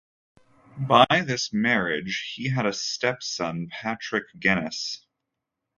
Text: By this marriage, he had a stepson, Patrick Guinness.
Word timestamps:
By 0.79 1.05
this 1.27 1.53
marriage, 1.53 2.31
he 2.33 2.49
had 2.49 2.65
a 2.65 2.73
stepson, 2.73 3.67
Patrick 3.69 4.25
Guinness. 4.39 5.05